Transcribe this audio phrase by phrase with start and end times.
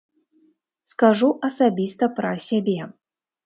[0.93, 2.81] Скажу асабіста пра сябе.